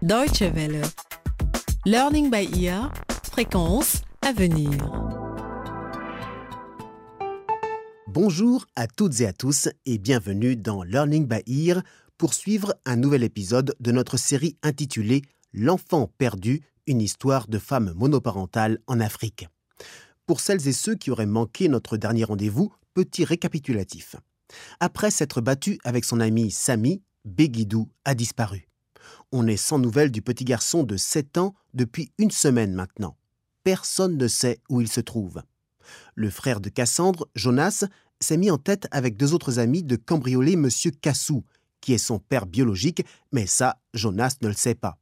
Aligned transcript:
Deutsche 0.00 0.42
Welle. 0.42 0.82
Learning 1.84 2.30
by 2.30 2.48
ear. 2.62 2.92
Fréquence 3.32 4.02
à 4.22 4.32
venir. 4.32 4.70
Bonjour 8.06 8.64
à 8.76 8.86
toutes 8.86 9.20
et 9.20 9.26
à 9.26 9.32
tous 9.32 9.68
et 9.86 9.98
bienvenue 9.98 10.54
dans 10.54 10.84
Learning 10.84 11.26
by 11.26 11.42
Ear 11.48 11.82
pour 12.16 12.32
suivre 12.32 12.76
un 12.84 12.94
nouvel 12.94 13.24
épisode 13.24 13.74
de 13.80 13.90
notre 13.90 14.18
série 14.18 14.56
intitulée 14.62 15.22
L'enfant 15.52 16.08
perdu, 16.16 16.62
une 16.86 17.00
histoire 17.00 17.48
de 17.48 17.58
femme 17.58 17.92
monoparentale 17.96 18.78
en 18.86 19.00
Afrique. 19.00 19.48
Pour 20.26 20.38
celles 20.38 20.68
et 20.68 20.72
ceux 20.72 20.94
qui 20.94 21.10
auraient 21.10 21.26
manqué 21.26 21.68
notre 21.68 21.96
dernier 21.96 22.22
rendez-vous, 22.22 22.72
petit 22.94 23.24
récapitulatif. 23.24 24.14
Après 24.78 25.10
s'être 25.10 25.40
battu 25.40 25.80
avec 25.82 26.04
son 26.04 26.20
ami 26.20 26.52
Samy, 26.52 27.02
Béguidou 27.24 27.88
a 28.04 28.14
disparu. 28.14 28.67
On 29.30 29.46
est 29.46 29.58
sans 29.58 29.78
nouvelles 29.78 30.10
du 30.10 30.22
petit 30.22 30.44
garçon 30.44 30.84
de 30.84 30.96
7 30.96 31.36
ans 31.36 31.54
depuis 31.74 32.10
une 32.16 32.30
semaine 32.30 32.72
maintenant. 32.72 33.14
Personne 33.62 34.16
ne 34.16 34.26
sait 34.26 34.58
où 34.70 34.80
il 34.80 34.88
se 34.88 35.02
trouve. 35.02 35.42
Le 36.14 36.30
frère 36.30 36.60
de 36.60 36.70
Cassandre, 36.70 37.28
Jonas, 37.34 37.84
s'est 38.20 38.38
mis 38.38 38.50
en 38.50 38.56
tête 38.56 38.88
avec 38.90 39.18
deux 39.18 39.34
autres 39.34 39.58
amis 39.58 39.82
de 39.82 39.96
cambrioler 39.96 40.54
M. 40.54 40.70
Cassou, 41.02 41.44
qui 41.82 41.92
est 41.92 41.98
son 41.98 42.18
père 42.18 42.46
biologique, 42.46 43.04
mais 43.30 43.46
ça, 43.46 43.78
Jonas 43.92 44.36
ne 44.40 44.48
le 44.48 44.54
sait 44.54 44.74
pas. 44.74 44.96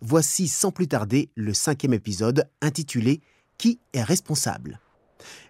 Voici 0.00 0.48
sans 0.48 0.72
plus 0.72 0.88
tarder 0.88 1.30
le 1.34 1.52
cinquième 1.52 1.92
épisode 1.92 2.48
intitulé 2.62 3.20
Qui 3.58 3.80
est 3.92 4.02
responsable? 4.02 4.80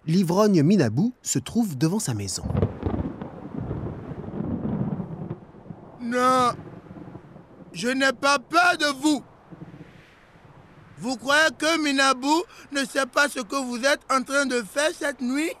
L'ivrogne 0.05 0.61
Minabou 0.61 1.13
se 1.21 1.39
trouve 1.39 1.77
devant 1.77 1.99
sa 1.99 2.13
maison. 2.13 2.43
Non, 6.01 6.51
je 7.79 7.87
n'ai 7.87 8.11
pas 8.11 8.37
peur 8.39 8.77
de 8.77 8.87
vous. 9.01 9.23
Vous 10.97 11.15
croyez 11.15 11.49
que 11.57 11.81
Minabou 11.81 12.43
ne 12.73 12.83
sait 12.83 13.05
pas 13.05 13.29
ce 13.29 13.39
que 13.39 13.55
vous 13.55 13.81
êtes 13.85 14.01
en 14.11 14.21
train 14.21 14.45
de 14.45 14.61
faire 14.63 14.91
cette 14.93 15.21
nuit? 15.21 15.53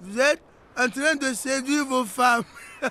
Vous 0.00 0.18
êtes 0.18 0.42
en 0.76 0.88
train 0.88 1.14
de 1.14 1.32
séduire 1.34 1.84
vos 1.84 2.04
femmes. 2.04 2.42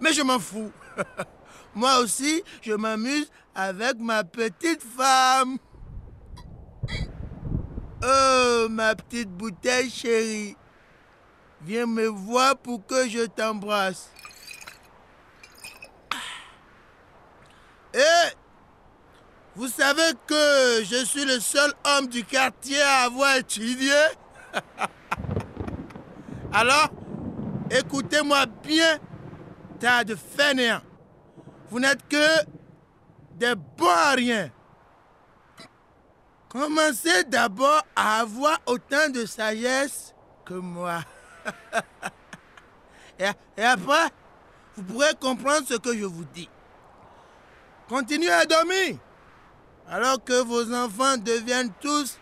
Mais 0.00 0.14
je 0.14 0.22
m'en 0.22 0.38
fous. 0.38 0.72
Moi 1.74 1.98
aussi, 1.98 2.42
je 2.62 2.72
m'amuse 2.72 3.30
avec 3.54 3.98
ma 3.98 4.24
petite 4.24 4.82
femme. 4.82 5.58
Oh, 8.02 8.66
ma 8.70 8.94
petite 8.94 9.28
bouteille 9.28 9.90
chérie. 9.90 10.56
Viens 11.60 11.84
me 11.84 12.06
voir 12.06 12.56
pour 12.56 12.86
que 12.86 13.06
je 13.10 13.26
t'embrasse. 13.26 14.10
Et 17.94 17.98
vous 19.56 19.68
savez 19.68 20.12
que 20.26 20.84
je 20.84 21.04
suis 21.04 21.24
le 21.24 21.40
seul 21.40 21.72
homme 21.84 22.06
du 22.06 22.24
quartier 22.24 22.80
à 22.80 23.02
avoir 23.02 23.36
étudié? 23.36 23.92
Alors, 26.52 26.90
écoutez-moi 27.70 28.46
bien, 28.62 28.98
tas 29.80 30.04
de 30.04 30.14
fainéants. 30.14 30.82
Vous 31.68 31.80
n'êtes 31.80 32.06
que 32.08 32.44
des 33.34 33.54
bons 33.54 33.88
à 33.88 34.12
rien. 34.12 34.50
Commencez 36.48 37.24
d'abord 37.24 37.82
à 37.94 38.20
avoir 38.20 38.58
autant 38.66 39.08
de 39.08 39.26
sagesse 39.26 40.14
que 40.44 40.54
moi. 40.54 41.02
et, 43.18 43.30
et 43.56 43.64
après, 43.64 44.10
vous 44.76 44.82
pourrez 44.82 45.14
comprendre 45.20 45.66
ce 45.68 45.74
que 45.74 45.96
je 45.96 46.04
vous 46.04 46.24
dis. 46.24 46.48
Continuez 47.88 48.30
à 48.30 48.46
dormir 48.46 48.96
alors 49.90 50.22
que 50.22 50.40
vos 50.42 50.72
enfants 50.72 51.16
deviennent 51.16 51.72
tous 51.80 52.16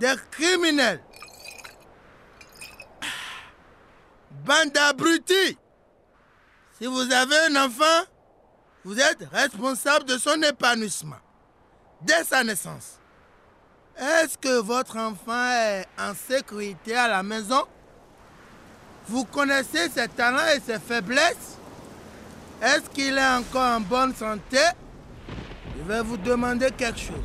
des 0.00 0.14
criminels. 0.30 1.02
Bande 4.44 4.72
d'abrutis. 4.72 5.58
Si 6.78 6.86
vous 6.86 7.12
avez 7.12 7.36
un 7.50 7.66
enfant, 7.66 8.06
vous 8.84 8.98
êtes 8.98 9.28
responsable 9.30 10.06
de 10.06 10.16
son 10.16 10.40
épanouissement 10.42 11.20
dès 12.00 12.24
sa 12.24 12.42
naissance. 12.42 12.98
Est-ce 13.96 14.38
que 14.38 14.60
votre 14.60 14.96
enfant 14.96 15.50
est 15.52 15.86
en 15.98 16.14
sécurité 16.14 16.96
à 16.96 17.08
la 17.08 17.22
maison? 17.22 17.62
Vous 19.06 19.24
connaissez 19.26 19.90
ses 19.90 20.08
talents 20.08 20.46
et 20.56 20.60
ses 20.60 20.78
faiblesses? 20.78 21.58
Est-ce 22.62 22.88
qu'il 22.90 23.18
est 23.18 23.34
encore 23.34 23.76
en 23.76 23.80
bonne 23.80 24.14
santé? 24.14 24.58
Je 25.76 25.82
vais 25.92 26.02
vous 26.02 26.16
demander 26.16 26.70
quelque 26.70 26.98
chose. 26.98 27.16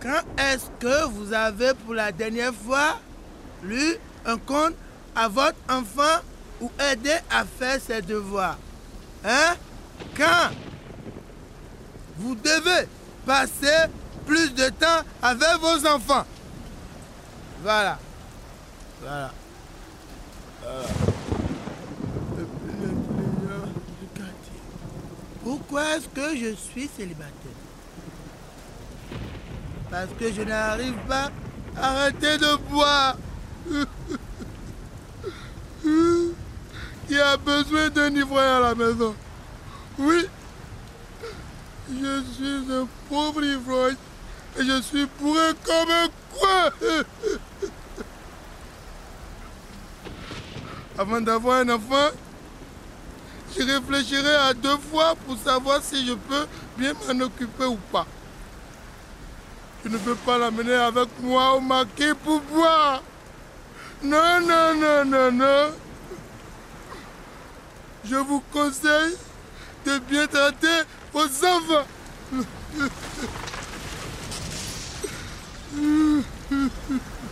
Quand 0.00 0.22
est-ce 0.38 0.66
que 0.78 1.06
vous 1.08 1.32
avez 1.32 1.74
pour 1.74 1.94
la 1.94 2.12
dernière 2.12 2.54
fois 2.54 2.98
lu 3.62 3.96
un 4.24 4.36
conte 4.38 4.74
à 5.14 5.28
votre 5.28 5.58
enfant 5.68 6.22
ou 6.60 6.70
aidé 6.90 7.14
à 7.30 7.44
faire 7.44 7.80
ses 7.80 8.02
devoirs? 8.02 8.58
Hein? 9.24 9.54
Quand 10.16 10.50
Vous 12.18 12.34
devez 12.34 12.88
passer 13.26 13.86
plus 14.26 14.52
de 14.54 14.68
temps 14.70 15.02
avec 15.22 15.58
vos 15.60 15.86
enfants? 15.86 16.24
Voilà. 17.62 17.98
Voilà. 19.00 19.30
Voilà. 20.62 20.97
Pourquoi 25.48 25.96
est-ce 25.96 26.08
que 26.08 26.36
je 26.36 26.54
suis 26.54 26.90
célibataire? 26.94 27.32
Parce 29.90 30.10
que 30.20 30.30
je 30.30 30.42
n'arrive 30.42 30.92
pas 31.08 31.30
à 31.74 32.02
arrêter 32.02 32.36
de 32.36 32.56
boire. 32.68 33.16
Qui 37.08 37.18
a 37.18 37.38
besoin 37.38 37.88
d'un 37.88 38.14
ivrogne 38.14 38.44
à 38.44 38.60
la 38.60 38.74
maison? 38.74 39.14
Oui, 39.98 40.26
je 41.88 42.22
suis 42.34 42.70
un 42.70 42.86
pauvre 43.08 43.42
ivrogne 43.42 43.96
et 44.58 44.64
je 44.66 44.82
suis 44.82 45.06
bourré 45.18 45.54
comme 45.64 45.90
un 45.90 46.08
quoi 46.38 46.70
Avant 50.98 51.22
d'avoir 51.22 51.60
un 51.60 51.70
enfant, 51.70 52.10
je 53.56 53.62
réfléchirai 53.62 54.34
à 54.34 54.54
deux 54.54 54.76
fois 54.90 55.14
pour 55.26 55.36
savoir 55.38 55.80
si 55.82 56.06
je 56.06 56.14
peux 56.14 56.46
bien 56.76 56.92
m'en 56.94 57.24
occuper 57.24 57.64
ou 57.64 57.78
pas. 57.92 58.06
Je 59.84 59.88
ne 59.88 59.98
peux 59.98 60.16
pas 60.16 60.38
l'amener 60.38 60.74
avec 60.74 61.08
moi 61.22 61.54
au 61.54 61.60
marquis 61.60 62.12
pour 62.24 62.40
boire. 62.40 63.02
Non, 64.02 64.40
non, 64.40 64.74
non, 64.74 65.04
non, 65.04 65.32
non. 65.32 65.70
Je 68.04 68.16
vous 68.16 68.42
conseille 68.52 69.16
de 69.84 69.98
bien 69.98 70.26
traiter 70.26 70.82
vos 71.12 71.24
enfants. 71.24 71.86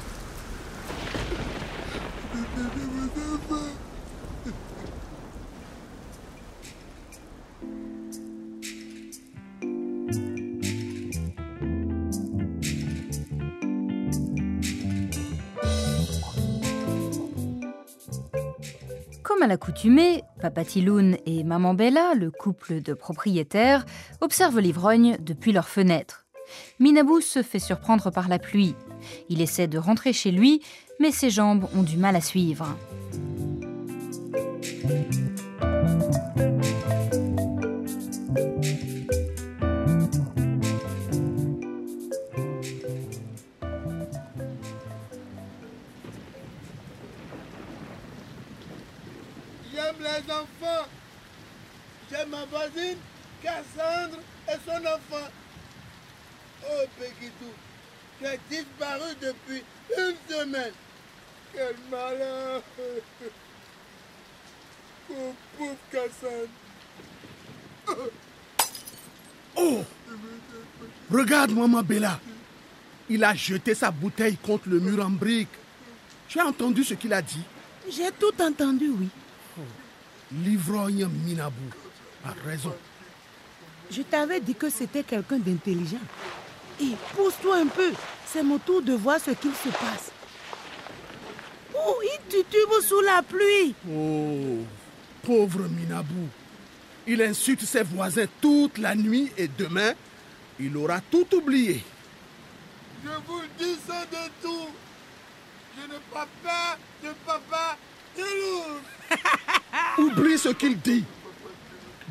à 19.47 19.49
l'accoutumée, 19.49 20.25
Papa 20.41 20.65
Tiloun 20.65 21.17
et 21.25 21.45
Maman 21.45 21.73
Bella, 21.73 22.15
le 22.17 22.33
couple 22.33 22.83
de 22.83 22.95
propriétaires, 22.95 23.87
observent 24.21 24.59
l'ivrogne 24.59 25.19
depuis 25.21 25.53
leur 25.53 25.69
fenêtre. 25.69 26.27
Minabou 26.81 27.21
se 27.21 27.45
fait 27.45 27.61
surprendre 27.61 28.11
par 28.11 28.29
la 28.29 28.41
pluie. 28.41 28.75
Il 29.29 29.41
essaie 29.41 29.69
de 29.69 29.79
rentrer 29.79 30.13
chez 30.13 30.33
lui, 30.33 30.63
mais 30.99 31.13
ses 31.13 31.31
jambes 31.31 31.69
ont 31.77 31.85
du 31.85 31.97
mal 31.97 32.17
à 32.17 32.21
suivre. 32.21 32.77
J'aime 49.77 49.97
les 50.01 50.33
enfants. 50.33 50.89
J'aime 52.11 52.31
ma 52.31 52.47
voisine, 52.47 52.97
Cassandre 53.43 54.19
et 54.49 54.57
son 54.65 54.79
enfant. 54.87 55.29
Oh, 56.65 56.85
Péguidou, 56.99 57.53
tu 58.19 58.27
as 58.27 58.37
disparu 58.49 59.15
depuis 59.21 59.63
une 59.99 60.17
semaine. 60.35 60.73
Quel 61.53 61.75
malheur. 61.91 62.63
Oh, 65.09 65.33
pauvre 65.57 65.77
Cassandre. 65.93 66.49
Oh 69.55 69.85
Regarde, 71.09 71.53
maman 71.53 71.81
Bella. 71.83 72.19
Il 73.09 73.23
a 73.23 73.33
jeté 73.33 73.77
sa 73.77 73.93
bouteille 73.93 74.37
contre 74.37 74.69
le 74.69 74.81
mur 74.81 75.07
en 75.07 75.11
briques. 75.11 75.49
Tu 76.27 76.41
as 76.41 76.47
entendu 76.47 76.83
ce 76.83 76.95
qu'il 76.95 77.13
a 77.13 77.23
dit? 77.23 77.45
J'ai 77.89 78.11
tout 78.19 78.33
entendu, 78.43 78.89
oui. 78.89 79.09
L'ivrogne 80.33 81.07
Minabou 81.25 81.71
a 82.25 82.35
raison. 82.45 82.75
Je 83.91 84.03
t'avais 84.03 84.41
dit 84.41 84.55
que 84.55 84.69
c'était 84.69 85.05
quelqu'un 85.05 85.39
d'intelligent. 85.39 86.01
Et 86.81 86.93
pousse-toi 87.15 87.59
un 87.59 87.67
peu. 87.67 87.93
C'est 88.27 88.43
mon 88.43 88.59
tour 88.59 88.83
de 88.83 88.93
voir 88.93 89.21
ce 89.21 89.31
qu'il 89.31 89.55
se 89.55 89.69
passe. 89.69 90.11
Oh, 91.75 92.01
il 92.03 92.29
titube 92.29 92.83
sous 92.83 93.01
la 93.03 93.23
pluie. 93.23 93.75
Oh, 93.89 94.65
pauvre 95.23 95.69
Minabou. 95.69 96.29
Il 97.07 97.23
insulte 97.23 97.63
ses 97.63 97.85
voisins 97.85 98.27
toute 98.41 98.79
la 98.79 98.97
nuit 98.97 99.31
et 99.39 99.47
demain, 99.47 99.93
il 100.59 100.77
aura 100.77 101.01
tout 101.01 101.27
oublié. 101.35 101.85
Je 103.05 103.11
vous 103.27 103.43
dis 103.59 103.77
ça 103.87 104.05
de 104.07 104.29
tout. 104.43 104.69
Je 105.77 105.87
ne 105.87 105.99
pas 106.13 106.27
peur 106.43 106.79
de 107.05 107.11
papa 107.25 107.77
Oublie 109.99 110.39
ce 110.39 110.51
qu'il 110.51 110.79
dit. 110.79 111.05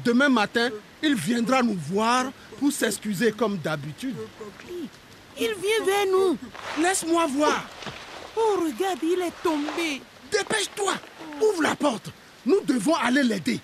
Demain 0.03 0.29
matin, 0.29 0.69
il 1.01 1.15
viendra 1.15 1.61
nous 1.61 1.77
voir 1.89 2.25
pour 2.59 2.71
s'excuser 2.71 3.31
comme 3.31 3.57
d'habitude. 3.57 4.15
Il 5.39 5.53
vient 5.55 5.85
vers 5.85 6.05
nous. 6.11 6.37
Laisse-moi 6.81 7.25
voir. 7.27 7.63
Oh, 8.35 8.59
regarde, 8.63 8.99
il 9.03 9.21
est 9.21 9.43
tombé. 9.43 10.01
Dépêche-toi. 10.31 10.93
Ouvre 11.41 11.61
la 11.63 11.75
porte. 11.75 12.09
Nous 12.45 12.61
devons 12.61 12.95
aller 12.95 13.23
l'aider. 13.23 13.59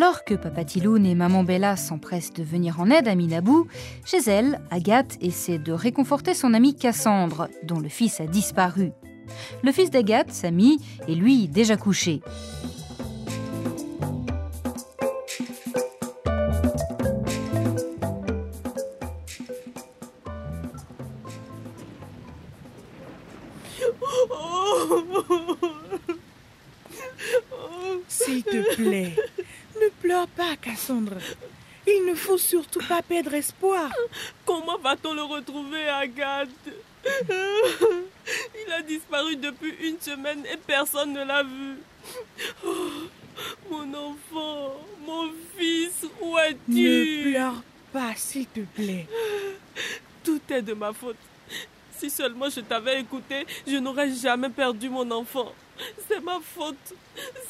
Alors 0.00 0.22
que 0.22 0.34
Papa 0.34 0.62
Tiloun 0.62 1.04
et 1.04 1.16
Maman 1.16 1.42
Bella 1.42 1.76
s'empressent 1.76 2.32
de 2.32 2.44
venir 2.44 2.80
en 2.80 2.88
aide 2.88 3.08
à 3.08 3.16
Minabou, 3.16 3.66
chez 4.04 4.18
elle, 4.28 4.60
Agathe 4.70 5.18
essaie 5.20 5.58
de 5.58 5.72
réconforter 5.72 6.34
son 6.34 6.54
amie 6.54 6.76
Cassandre, 6.76 7.48
dont 7.64 7.80
le 7.80 7.88
fils 7.88 8.20
a 8.20 8.28
disparu. 8.28 8.92
Le 9.64 9.72
fils 9.72 9.90
d'Agathe, 9.90 10.30
Samy, 10.30 10.78
est 11.08 11.16
lui 11.16 11.48
déjà 11.48 11.76
couché. 11.76 12.20
S'il 28.06 28.44
te 28.44 28.76
plaît, 28.76 29.16
pleure 30.08 30.28
pas, 30.28 30.56
Cassandre. 30.56 31.18
Il 31.86 32.06
ne 32.06 32.14
faut 32.14 32.38
surtout 32.38 32.80
pas 32.88 33.02
perdre 33.02 33.34
espoir. 33.34 33.90
Comment 34.46 34.78
va-t-on 34.78 35.12
le 35.12 35.22
retrouver, 35.22 35.86
Agathe? 35.86 36.48
Il 37.04 38.72
a 38.72 38.80
disparu 38.80 39.36
depuis 39.36 39.74
une 39.82 40.00
semaine 40.00 40.46
et 40.46 40.56
personne 40.56 41.12
ne 41.12 41.24
l'a 41.24 41.42
vu. 41.42 41.76
Oh, 42.64 42.88
mon 43.70 43.92
enfant, 43.92 44.80
mon 45.06 45.30
fils, 45.58 46.06
où 46.22 46.38
es-tu? 46.38 46.72
Ne 46.72 47.30
pleure 47.30 47.62
pas, 47.92 48.14
s'il 48.16 48.46
te 48.46 48.60
plaît. 48.60 49.06
Tout 50.24 50.40
est 50.48 50.62
de 50.62 50.72
ma 50.72 50.94
faute. 50.94 51.16
Si 51.98 52.08
seulement 52.08 52.48
je 52.48 52.60
t'avais 52.60 53.00
écouté, 53.00 53.46
je 53.66 53.76
n'aurais 53.76 54.10
jamais 54.10 54.48
perdu 54.48 54.88
mon 54.88 55.10
enfant. 55.10 55.52
C'est 56.08 56.20
ma 56.20 56.38
faute. 56.40 56.94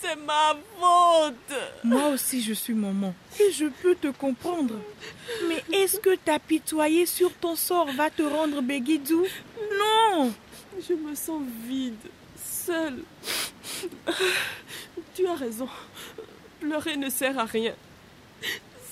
C'est 0.09 0.17
ma 0.17 0.55
faute. 0.79 1.59
Moi 1.85 2.09
aussi, 2.09 2.41
je 2.41 2.55
suis 2.55 2.73
maman. 2.73 3.15
Et 3.41 3.53
je 3.53 3.67
peux 3.67 3.95
te 3.95 4.09
comprendre. 4.09 4.75
Mais 5.49 5.63
est-ce 5.77 5.99
que 5.99 6.15
t'apitoyer 6.17 7.05
sur 7.05 7.33
ton 7.35 7.57
sort 7.57 7.91
va 7.93 8.09
te 8.09 8.23
rendre 8.23 8.63
béguidou 8.63 9.27
Non 9.79 10.33
Je 10.89 10.95
me 10.95 11.15
sens 11.15 11.43
vide, 11.67 11.95
seule. 12.43 13.03
Tu 15.15 15.27
as 15.27 15.35
raison. 15.35 15.69
Pleurer 16.61 16.97
ne 16.97 17.11
sert 17.11 17.39
à 17.39 17.45
rien. 17.45 17.75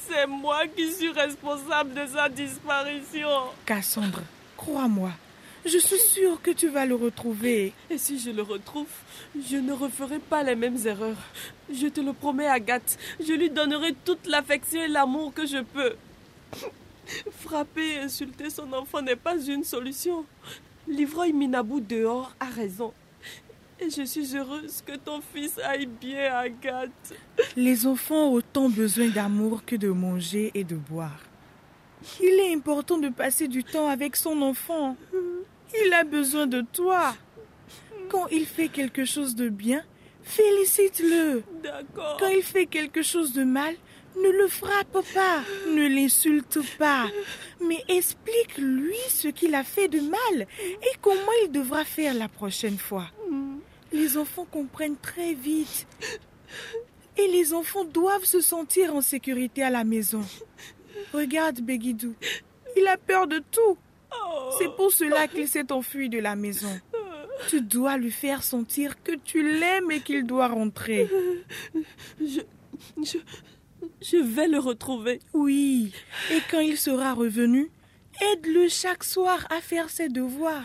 C'est 0.08 0.26
moi 0.26 0.66
qui 0.68 0.92
suis 0.92 1.12
responsable 1.12 1.94
de 1.94 2.06
sa 2.06 2.28
disparition. 2.28 3.28
Cassandre, 3.64 4.22
crois-moi. 4.56 5.12
Je 5.66 5.78
suis 5.78 5.98
sûre 5.98 6.40
que 6.40 6.52
tu 6.52 6.68
vas 6.68 6.86
le 6.86 6.94
retrouver. 6.94 7.72
Et 7.90 7.98
si 7.98 8.20
je 8.20 8.30
le 8.30 8.42
retrouve, 8.42 8.86
je 9.34 9.56
ne 9.56 9.72
referai 9.72 10.20
pas 10.20 10.44
les 10.44 10.54
mêmes 10.54 10.78
erreurs. 10.86 11.16
Je 11.72 11.88
te 11.88 12.00
le 12.00 12.12
promets, 12.12 12.46
Agathe. 12.46 12.96
Je 13.18 13.32
lui 13.32 13.50
donnerai 13.50 13.92
toute 14.04 14.28
l'affection 14.28 14.80
et 14.84 14.86
l'amour 14.86 15.34
que 15.34 15.44
je 15.44 15.58
peux. 15.58 15.96
Frapper 17.40 17.94
et 17.94 17.98
insulter 17.98 18.48
son 18.48 18.72
enfant 18.72 19.02
n'est 19.02 19.16
pas 19.16 19.36
une 19.44 19.64
solution. 19.64 20.24
L'ivrogne 20.86 21.34
Minabou 21.34 21.80
dehors 21.80 22.32
a 22.38 22.46
raison. 22.46 22.92
Et 23.80 23.90
je 23.90 24.02
suis 24.04 24.36
heureuse 24.36 24.82
que 24.86 24.96
ton 24.96 25.20
fils 25.34 25.58
aille 25.58 25.86
bien, 25.86 26.32
Agathe. 26.32 27.14
Les 27.56 27.88
enfants 27.88 28.28
ont 28.28 28.34
autant 28.34 28.68
besoin 28.68 29.08
d'amour 29.08 29.64
que 29.66 29.74
de 29.74 29.88
manger 29.88 30.52
et 30.54 30.62
de 30.62 30.76
boire. 30.76 31.20
Il 32.20 32.38
est 32.38 32.54
important 32.54 32.98
de 32.98 33.08
passer 33.08 33.48
du 33.48 33.64
temps 33.64 33.88
avec 33.88 34.14
son 34.14 34.40
enfant. 34.42 34.96
Il 35.74 35.92
a 35.92 36.04
besoin 36.04 36.46
de 36.46 36.60
toi. 36.60 37.14
Quand 38.08 38.26
il 38.28 38.46
fait 38.46 38.68
quelque 38.68 39.04
chose 39.04 39.34
de 39.34 39.48
bien, 39.48 39.82
félicite-le. 40.22 41.42
D'accord. 41.62 42.16
Quand 42.20 42.28
il 42.28 42.42
fait 42.42 42.66
quelque 42.66 43.02
chose 43.02 43.32
de 43.32 43.44
mal, 43.44 43.74
ne 44.16 44.30
le 44.30 44.48
frappe 44.48 45.04
pas, 45.12 45.42
ne 45.70 45.86
l'insulte 45.88 46.58
pas, 46.78 47.06
mais 47.60 47.82
explique-lui 47.88 48.96
ce 49.08 49.28
qu'il 49.28 49.54
a 49.54 49.64
fait 49.64 49.88
de 49.88 50.00
mal 50.00 50.46
et 50.60 50.96
comment 51.02 51.32
il 51.44 51.52
devra 51.52 51.84
faire 51.84 52.14
la 52.14 52.28
prochaine 52.28 52.78
fois. 52.78 53.10
Les 53.92 54.16
enfants 54.16 54.46
comprennent 54.50 54.96
très 54.96 55.34
vite. 55.34 55.86
Et 57.18 57.28
les 57.28 57.54
enfants 57.54 57.84
doivent 57.84 58.24
se 58.24 58.40
sentir 58.40 58.94
en 58.94 59.00
sécurité 59.00 59.62
à 59.62 59.70
la 59.70 59.84
maison. 59.84 60.22
Regarde 61.14 61.60
Begidou, 61.60 62.14
il 62.76 62.86
a 62.86 62.98
peur 62.98 63.26
de 63.26 63.42
tout. 63.50 63.78
C'est 64.58 64.74
pour 64.76 64.92
cela 64.92 65.28
qu'il 65.28 65.48
s'est 65.48 65.70
enfui 65.72 66.08
de 66.08 66.18
la 66.18 66.36
maison. 66.36 66.80
Tu 67.48 67.60
dois 67.60 67.96
lui 67.98 68.10
faire 68.10 68.42
sentir 68.42 69.02
que 69.02 69.12
tu 69.12 69.42
l'aimes 69.42 69.90
et 69.90 70.00
qu'il 70.00 70.24
doit 70.24 70.48
rentrer. 70.48 71.08
Je, 72.20 72.40
je, 73.02 73.18
je 74.00 74.16
vais 74.16 74.48
le 74.48 74.58
retrouver. 74.58 75.20
Oui, 75.34 75.92
et 76.32 76.38
quand 76.50 76.60
il 76.60 76.78
sera 76.78 77.12
revenu, 77.12 77.70
aide-le 78.32 78.68
chaque 78.68 79.04
soir 79.04 79.46
à 79.50 79.60
faire 79.60 79.90
ses 79.90 80.08
devoirs. 80.08 80.64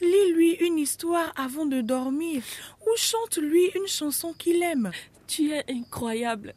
Lis-lui 0.00 0.54
une 0.54 0.78
histoire 0.78 1.32
avant 1.36 1.66
de 1.66 1.80
dormir 1.80 2.42
ou 2.84 2.96
chante-lui 2.96 3.70
une 3.76 3.86
chanson 3.86 4.32
qu'il 4.32 4.62
aime. 4.62 4.90
Tu 5.28 5.52
es 5.52 5.64
incroyable. 5.68 6.54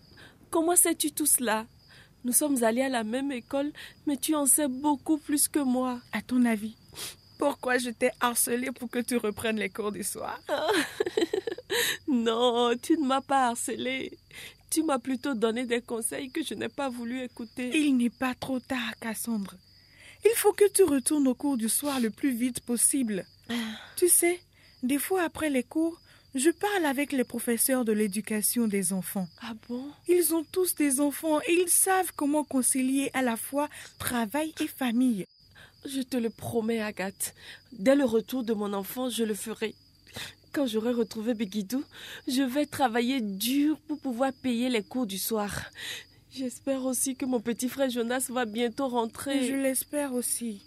Comment 0.49 0.75
sais-tu 0.75 1.11
tout 1.11 1.27
cela? 1.27 1.67
Nous 2.25 2.33
sommes 2.33 2.63
allés 2.63 2.81
à 2.81 2.89
la 2.89 3.03
même 3.03 3.31
école, 3.31 3.71
mais 4.07 4.17
tu 4.17 4.33
en 4.33 4.47
sais 4.47 4.67
beaucoup 4.67 5.17
plus 5.17 5.47
que 5.47 5.59
moi. 5.59 6.01
À 6.11 6.23
ton 6.23 6.43
avis, 6.43 6.75
pourquoi 7.37 7.77
je 7.77 7.91
t'ai 7.91 8.09
harcelé 8.19 8.71
pour 8.71 8.89
que 8.89 8.97
tu 8.97 9.15
reprennes 9.17 9.57
les 9.57 9.69
cours 9.69 9.91
du 9.91 10.03
soir? 10.03 10.41
Non, 12.07 12.71
tu 12.81 12.97
ne 12.97 13.05
m'as 13.05 13.21
pas 13.21 13.47
harcelé. 13.47 14.17
Tu 14.69 14.83
m'as 14.83 14.99
plutôt 14.99 15.33
donné 15.33 15.65
des 15.65 15.81
conseils 15.81 16.31
que 16.31 16.43
je 16.43 16.53
n'ai 16.53 16.69
pas 16.69 16.89
voulu 16.89 17.21
écouter. 17.21 17.71
Il 17.75 17.97
n'est 17.97 18.09
pas 18.09 18.33
trop 18.33 18.59
tard, 18.59 18.93
Cassandre. 19.01 19.55
Il 20.23 20.31
faut 20.35 20.53
que 20.53 20.69
tu 20.71 20.83
retournes 20.83 21.27
au 21.27 21.35
cours 21.35 21.57
du 21.57 21.67
soir 21.67 21.99
le 21.99 22.09
plus 22.09 22.31
vite 22.33 22.61
possible. 22.61 23.25
Tu 23.97 24.07
sais, 24.07 24.39
des 24.83 24.99
fois 24.99 25.23
après 25.23 25.49
les 25.49 25.63
cours, 25.63 25.99
je 26.35 26.49
parle 26.49 26.85
avec 26.85 27.13
les 27.13 27.23
professeurs 27.23 27.85
de 27.85 27.93
l'éducation 27.93 28.67
des 28.67 28.91
enfants. 28.91 29.27
Ah 29.41 29.53
bon? 29.69 29.83
Ils 30.07 30.35
ont 30.35 30.43
tous 30.51 30.75
des 30.75 30.99
enfants 30.99 31.39
et 31.41 31.53
ils 31.53 31.69
savent 31.69 32.11
comment 32.15 32.43
concilier 32.43 33.09
à 33.13 33.21
la 33.21 33.37
fois 33.37 33.69
travail 33.97 34.53
et 34.59 34.67
famille. 34.67 35.25
Je 35.85 36.01
te 36.01 36.17
le 36.17 36.29
promets, 36.29 36.81
Agathe. 36.81 37.33
Dès 37.71 37.95
le 37.95 38.05
retour 38.05 38.43
de 38.43 38.53
mon 38.53 38.73
enfant, 38.73 39.09
je 39.09 39.23
le 39.23 39.33
ferai. 39.33 39.75
Quand 40.51 40.67
j'aurai 40.67 40.91
retrouvé 40.91 41.33
Begidou, 41.33 41.83
je 42.27 42.41
vais 42.41 42.65
travailler 42.65 43.21
dur 43.21 43.77
pour 43.87 43.99
pouvoir 43.99 44.33
payer 44.33 44.69
les 44.69 44.83
cours 44.83 45.05
du 45.05 45.17
soir. 45.17 45.71
J'espère 46.31 46.83
aussi 46.83 47.15
que 47.15 47.25
mon 47.25 47.39
petit 47.39 47.69
frère 47.69 47.89
Jonas 47.89 48.27
va 48.29 48.45
bientôt 48.45 48.89
rentrer. 48.89 49.47
Je 49.47 49.53
l'espère 49.53 50.13
aussi. 50.13 50.61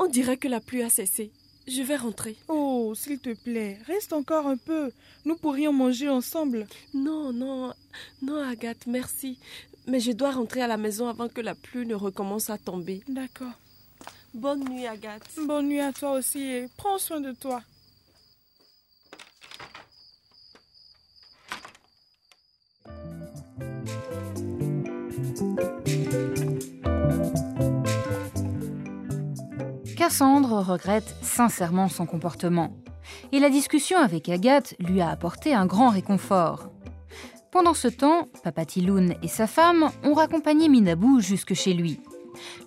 On 0.00 0.06
dirait 0.06 0.36
que 0.36 0.48
la 0.48 0.60
pluie 0.60 0.82
a 0.82 0.90
cessé. 0.90 1.30
Je 1.68 1.82
vais 1.82 1.96
rentrer. 1.96 2.34
Oh, 2.48 2.94
s'il 2.96 3.18
te 3.18 3.34
plaît, 3.34 3.78
reste 3.86 4.14
encore 4.14 4.46
un 4.46 4.56
peu. 4.56 4.90
Nous 5.26 5.36
pourrions 5.36 5.72
manger 5.72 6.08
ensemble. 6.08 6.66
Non, 6.94 7.30
non, 7.30 7.74
non, 8.22 8.42
Agathe, 8.42 8.86
merci. 8.86 9.38
Mais 9.86 10.00
je 10.00 10.12
dois 10.12 10.30
rentrer 10.30 10.62
à 10.62 10.66
la 10.66 10.78
maison 10.78 11.08
avant 11.08 11.28
que 11.28 11.42
la 11.42 11.54
pluie 11.54 11.86
ne 11.86 11.94
recommence 11.94 12.48
à 12.48 12.56
tomber. 12.56 13.02
D'accord. 13.06 13.52
Bonne 14.32 14.64
nuit, 14.68 14.86
Agathe. 14.86 15.28
Bonne 15.46 15.68
nuit 15.68 15.80
à 15.80 15.92
toi 15.92 16.12
aussi 16.12 16.40
et 16.40 16.68
prends 16.78 16.98
soin 16.98 17.20
de 17.20 17.32
toi. 17.32 17.62
Cassandre 30.18 30.64
regrette 30.68 31.14
sincèrement 31.22 31.88
son 31.88 32.04
comportement. 32.04 32.76
Et 33.30 33.38
la 33.38 33.50
discussion 33.50 33.98
avec 33.98 34.28
Agathe 34.28 34.74
lui 34.80 35.00
a 35.00 35.10
apporté 35.10 35.54
un 35.54 35.64
grand 35.64 35.90
réconfort. 35.90 36.72
Pendant 37.52 37.72
ce 37.72 37.86
temps, 37.86 38.26
Papa 38.42 38.64
Tiloun 38.64 39.14
et 39.22 39.28
sa 39.28 39.46
femme 39.46 39.90
ont 40.02 40.14
raccompagné 40.14 40.68
Minabou 40.68 41.20
jusque 41.20 41.54
chez 41.54 41.72
lui. 41.72 42.00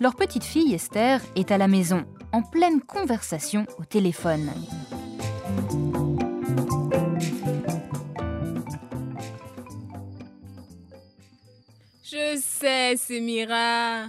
Leur 0.00 0.14
petite 0.14 0.44
fille 0.44 0.72
Esther 0.72 1.20
est 1.36 1.50
à 1.50 1.58
la 1.58 1.68
maison, 1.68 2.06
en 2.32 2.40
pleine 2.40 2.80
conversation 2.80 3.66
au 3.78 3.84
téléphone. 3.84 4.50
Je 12.02 12.40
sais, 12.42 12.96
Semira. 12.96 14.06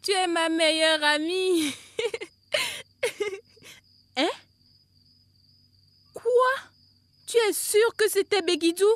Tu 0.00 0.12
es 0.12 0.26
ma 0.28 0.48
meilleure 0.48 1.04
amie. 1.04 1.74
hein 4.16 4.28
Quoi 6.14 6.52
Tu 7.26 7.29
es 7.48 7.52
sûre 7.52 7.94
que 7.96 8.08
c'était 8.08 8.42
Begidou 8.42 8.94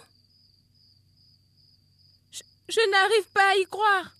Je, 2.68 2.90
n'arrive 2.90 3.28
pas 3.32 3.50
à 3.50 3.56
y 3.56 3.64
croire. 3.66 4.10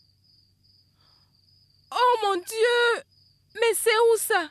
Oh 1.90 2.18
mon 2.22 2.36
Dieu 2.36 3.02
Mais 3.54 3.74
c'est 3.74 3.98
où 4.12 4.16
ça? 4.18 4.50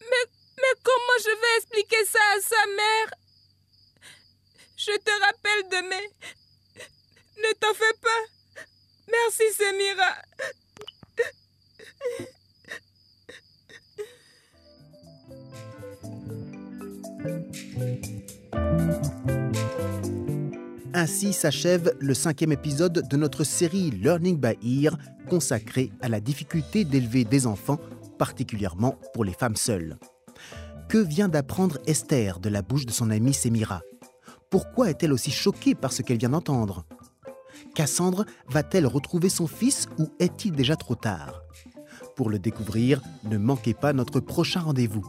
Mais, 0.00 0.24
mais 0.56 0.80
comment 0.82 1.18
je 1.20 1.40
vais 1.40 1.56
expliquer 1.58 2.04
ça 2.06 2.20
à 2.36 2.40
sa 2.40 2.66
mère? 2.66 3.14
Je 4.76 4.96
te 4.96 5.10
rappelle 5.20 5.68
demain. 5.68 6.06
Ne 7.38 7.52
t'en 7.54 7.74
fais 7.74 7.94
pas. 8.00 8.64
Merci, 9.08 9.52
Semira. 9.52 10.22
Ainsi 21.02 21.32
s'achève 21.32 21.96
le 21.98 22.14
cinquième 22.14 22.52
épisode 22.52 23.08
de 23.08 23.16
notre 23.16 23.42
série 23.42 23.90
Learning 23.90 24.38
by 24.38 24.84
Ear 24.84 24.96
consacrée 25.28 25.90
à 26.00 26.08
la 26.08 26.20
difficulté 26.20 26.84
d'élever 26.84 27.24
des 27.24 27.48
enfants, 27.48 27.80
particulièrement 28.20 28.94
pour 29.12 29.24
les 29.24 29.32
femmes 29.32 29.56
seules. 29.56 29.96
Que 30.88 30.98
vient 30.98 31.28
d'apprendre 31.28 31.78
Esther 31.88 32.38
de 32.38 32.48
la 32.48 32.62
bouche 32.62 32.86
de 32.86 32.92
son 32.92 33.10
amie 33.10 33.34
Semira 33.34 33.80
Pourquoi 34.48 34.90
est-elle 34.90 35.12
aussi 35.12 35.32
choquée 35.32 35.74
par 35.74 35.92
ce 35.92 36.02
qu'elle 36.02 36.18
vient 36.18 36.28
d'entendre? 36.28 36.84
Cassandre 37.74 38.24
va-t-elle 38.48 38.86
retrouver 38.86 39.28
son 39.28 39.48
fils 39.48 39.88
ou 39.98 40.06
est-il 40.20 40.52
déjà 40.52 40.76
trop 40.76 40.94
tard? 40.94 41.42
Pour 42.14 42.30
le 42.30 42.38
découvrir, 42.38 43.02
ne 43.24 43.38
manquez 43.38 43.74
pas 43.74 43.92
notre 43.92 44.20
prochain 44.20 44.60
rendez-vous. 44.60 45.04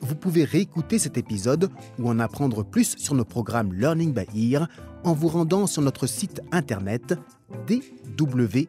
Vous 0.00 0.14
pouvez 0.14 0.44
réécouter 0.44 0.98
cet 0.98 1.18
épisode 1.18 1.70
ou 1.98 2.08
en 2.08 2.18
apprendre 2.18 2.64
plus 2.64 2.96
sur 2.96 3.14
nos 3.14 3.26
programmes 3.26 3.74
Learning 3.74 4.14
by 4.14 4.54
Ear 4.54 4.68
en 5.04 5.12
vous 5.12 5.28
rendant 5.28 5.66
sur 5.66 5.82
notre 5.82 6.06
site 6.06 6.40
internet 6.52 7.14
dw.de/lbe. 7.66 8.68